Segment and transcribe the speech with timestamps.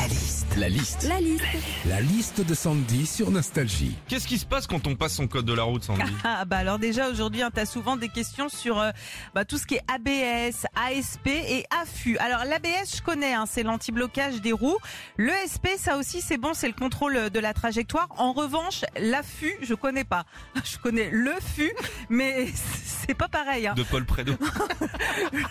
[0.00, 0.56] La liste.
[0.56, 1.02] La liste.
[1.08, 1.44] La liste.
[1.86, 3.94] La liste de Sandy sur Nostalgie.
[4.08, 6.56] Qu'est-ce qui se passe quand on passe son code de la route, Sandy Ah bah
[6.56, 8.92] alors déjà aujourd'hui, hein, tu as souvent des questions sur euh,
[9.34, 12.16] bah, tout ce qui est ABS, ASP et AFU.
[12.16, 14.78] Alors l'ABS, je connais, hein, c'est l'anti-blocage des roues.
[15.18, 18.08] Le SP, ça aussi c'est bon, c'est le contrôle de la trajectoire.
[18.16, 20.24] En revanche, l'AFU, je connais pas.
[20.64, 21.70] Je connais le FU,
[22.08, 23.66] mais c'est pas pareil.
[23.66, 23.74] Hein.
[23.74, 24.32] De Paul Prédo.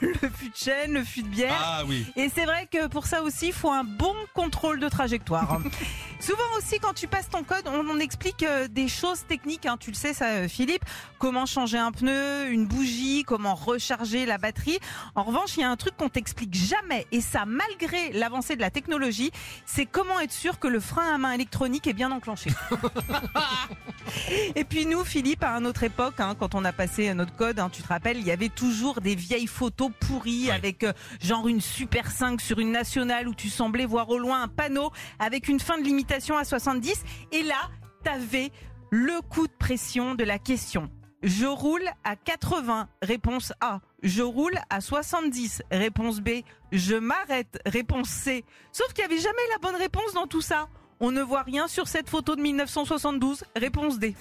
[0.00, 1.54] Le fût de chêne, le fût de bière.
[1.58, 2.06] Ah oui.
[2.16, 5.58] Et c'est vrai que pour ça aussi, il faut un bon contrôle de trajectoire.
[6.20, 9.66] Souvent aussi, quand tu passes ton code, on, on explique euh, des choses techniques.
[9.66, 9.76] hein.
[9.78, 10.84] Tu le sais, ça, euh, Philippe.
[11.18, 14.78] Comment changer un pneu, une bougie, comment recharger la batterie.
[15.16, 18.60] En revanche, il y a un truc qu'on t'explique jamais, et ça malgré l'avancée de
[18.60, 19.30] la technologie,
[19.66, 22.50] c'est comment être sûr que le frein à main électronique est bien enclenché.
[24.56, 27.58] Et puis nous, Philippe, à une autre époque, hein, quand on a passé notre code,
[27.58, 30.50] hein, tu te rappelles, il y avait toujours des vieilles photos pourries Ouais.
[30.52, 34.27] avec euh, genre une Super 5 sur une nationale où tu semblais voir au loin
[34.36, 37.02] un panneau avec une fin de limitation à 70.
[37.32, 37.70] Et là,
[38.04, 38.50] t'avais
[38.90, 40.90] le coup de pression de la question.
[41.22, 43.80] Je roule à 80, réponse A.
[44.02, 46.42] Je roule à 70, réponse B.
[46.70, 48.44] Je m'arrête, réponse C.
[48.72, 50.68] Sauf qu'il n'y avait jamais la bonne réponse dans tout ça.
[51.00, 54.14] On ne voit rien sur cette photo de 1972, réponse D.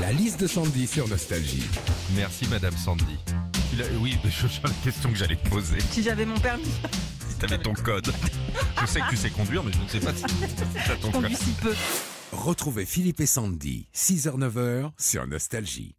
[0.00, 1.64] La liste de Sandy sur Nostalgie.
[2.16, 3.18] Merci, Madame Sandy.
[4.00, 5.80] Oui, je sais la question que j'allais te poser.
[5.80, 6.64] Si j'avais mon permis,
[7.42, 8.06] t'avais ton code.
[8.80, 10.24] Je sais que tu sais conduire, mais je ne sais pas si
[10.86, 11.34] t'as ton code.
[11.34, 11.74] si peu.
[12.32, 15.94] Retrouvez Philippe et Sandy, 6h-9h sur Nostalgie.